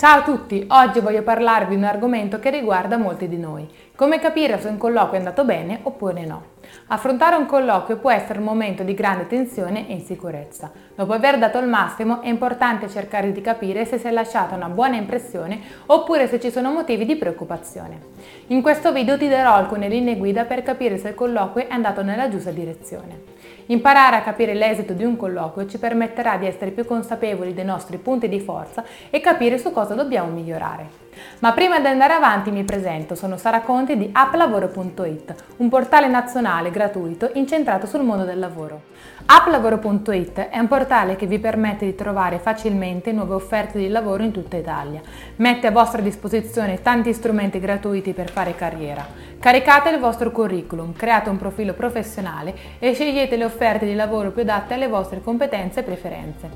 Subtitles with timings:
[0.00, 3.68] Ciao a tutti, oggi voglio parlarvi di un argomento che riguarda molti di noi.
[3.94, 6.42] Come capire se un colloquio è andato bene oppure no.
[6.88, 10.70] Affrontare un colloquio può essere un momento di grande tensione e insicurezza.
[10.94, 14.68] Dopo aver dato il massimo è importante cercare di capire se si è lasciata una
[14.68, 18.00] buona impressione oppure se ci sono motivi di preoccupazione.
[18.48, 22.02] In questo video ti darò alcune linee guida per capire se il colloquio è andato
[22.02, 23.22] nella giusta direzione.
[23.66, 27.98] Imparare a capire l'esito di un colloquio ci permetterà di essere più consapevoli dei nostri
[27.98, 31.09] punti di forza e capire su cosa dobbiamo migliorare.
[31.40, 36.70] Ma prima di andare avanti mi presento, sono Sara Conti di applavoro.it, un portale nazionale
[36.70, 38.82] gratuito incentrato sul mondo del lavoro.
[39.26, 44.32] Applavoro.it è un portale che vi permette di trovare facilmente nuove offerte di lavoro in
[44.32, 45.00] tutta Italia.
[45.36, 49.06] Mette a vostra disposizione tanti strumenti gratuiti per fare carriera.
[49.38, 54.42] Caricate il vostro curriculum, create un profilo professionale e scegliete le offerte di lavoro più
[54.42, 56.50] adatte alle vostre competenze e preferenze.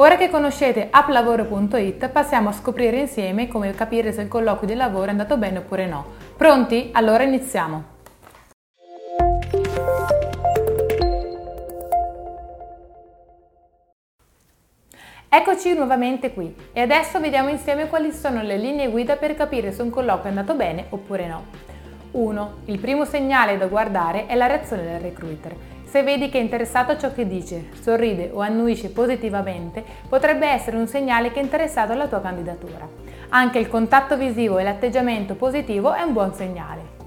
[0.00, 5.06] Ora che conoscete applavoro.it passiamo a scoprire insieme come capire se il colloquio di lavoro
[5.06, 6.04] è andato bene oppure no.
[6.36, 6.90] Pronti?
[6.92, 7.96] Allora iniziamo!
[15.28, 19.82] Eccoci nuovamente qui e adesso vediamo insieme quali sono le linee guida per capire se
[19.82, 21.44] un colloquio è andato bene oppure no.
[22.12, 22.54] 1.
[22.66, 25.77] Il primo segnale da guardare è la reazione del recruiter.
[25.88, 30.76] Se vedi che è interessato a ciò che dice, sorride o annuisce positivamente, potrebbe essere
[30.76, 32.86] un segnale che è interessato alla tua candidatura.
[33.30, 36.97] Anche il contatto visivo e l'atteggiamento positivo è un buon segnale.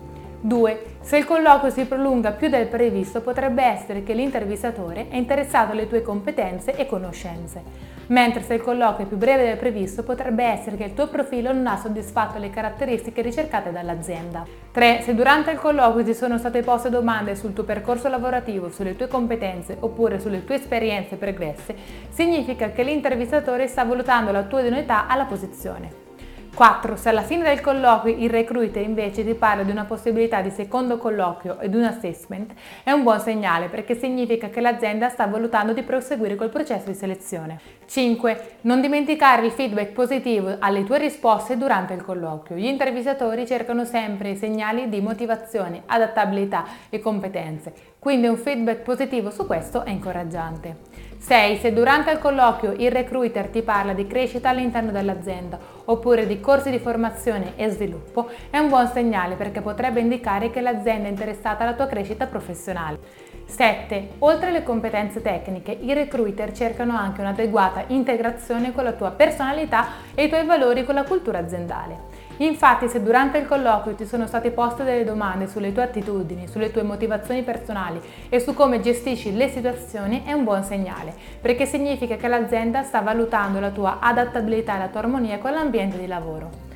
[0.42, 0.82] 2.
[1.02, 5.88] Se il colloquio si prolunga più del previsto, potrebbe essere che l'intervistatore è interessato alle
[5.88, 10.78] tue competenze e conoscenze mentre se il colloquio è più breve del previsto potrebbe essere
[10.78, 14.46] che il tuo profilo non ha soddisfatto le caratteristiche ricercate dall'azienda.
[14.72, 15.02] 3.
[15.02, 19.08] Se durante il colloquio ti sono state poste domande sul tuo percorso lavorativo, sulle tue
[19.08, 21.76] competenze oppure sulle tue esperienze pregresse,
[22.10, 26.11] significa che l'intervistatore sta valutando la tua idoneità alla posizione.
[26.54, 26.96] 4.
[26.98, 30.98] Se alla fine del colloquio il recruiter invece ti parla di una possibilità di secondo
[30.98, 35.74] colloquio e di un assessment, è un buon segnale perché significa che l'azienda sta valutando
[35.74, 37.60] di proseguire col processo di selezione.
[37.88, 38.58] 5.
[38.62, 42.58] Non dimenticare il feedback positivo alle tue risposte durante il colloquio.
[42.58, 49.46] Gli intervistatori cercano sempre segnali di motivazione, adattabilità e competenze, quindi un feedback positivo su
[49.46, 50.76] questo è incoraggiante.
[51.20, 51.58] 6.
[51.58, 56.72] Se durante il colloquio il recruiter ti parla di crescita all'interno dell'azienda oppure di corsi
[56.72, 61.62] di formazione e sviluppo, è un buon segnale perché potrebbe indicare che l'azienda è interessata
[61.62, 63.30] alla tua crescita professionale.
[63.52, 64.12] 7.
[64.20, 70.24] Oltre alle competenze tecniche, i recruiter cercano anche un'adeguata integrazione con la tua personalità e
[70.24, 72.10] i tuoi valori con la cultura aziendale.
[72.38, 76.72] Infatti, se durante il colloquio ti sono state poste delle domande sulle tue attitudini, sulle
[76.72, 82.16] tue motivazioni personali e su come gestisci le situazioni, è un buon segnale, perché significa
[82.16, 86.71] che l'azienda sta valutando la tua adattabilità e la tua armonia con l'ambiente di lavoro.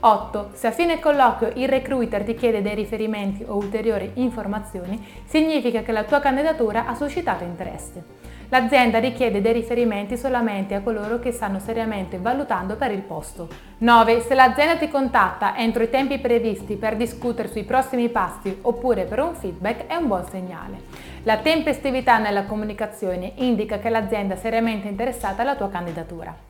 [0.00, 0.50] 8.
[0.52, 5.92] Se a fine colloquio il recruiter ti chiede dei riferimenti o ulteriori informazioni, significa che
[5.92, 8.24] la tua candidatura ha suscitato interesse.
[8.48, 13.48] L'azienda richiede dei riferimenti solamente a coloro che stanno seriamente valutando per il posto.
[13.78, 14.20] 9.
[14.20, 19.18] Se l'azienda ti contatta entro i tempi previsti per discutere sui prossimi passi oppure per
[19.18, 20.78] un feedback è un buon segnale.
[21.24, 26.45] La tempestività nella comunicazione indica che l'azienda è seriamente interessata alla tua candidatura.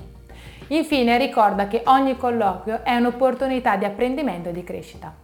[0.69, 5.15] Infine ricorda che ogni colloquio è un'opportunità di apprendimento e di crescita.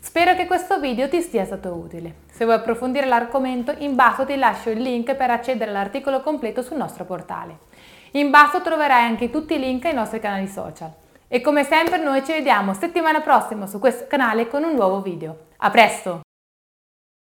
[0.00, 2.14] Spero che questo video ti sia stato utile.
[2.30, 6.76] Se vuoi approfondire l'argomento, in basso ti lascio il link per accedere all'articolo completo sul
[6.76, 7.58] nostro portale.
[8.12, 10.92] In basso troverai anche tutti i link ai nostri canali social.
[11.28, 15.46] E come sempre noi ci vediamo settimana prossima su questo canale con un nuovo video.
[15.58, 16.27] A presto!